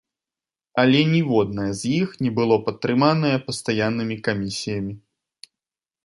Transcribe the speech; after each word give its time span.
Але 0.83 1.01
ніводнае 1.15 1.67
з 1.81 1.91
іх 1.97 2.09
не 2.27 2.31
было 2.39 2.55
падтрыманае 2.69 3.33
пастаяннымі 3.49 4.17
камісіямі. 4.29 4.93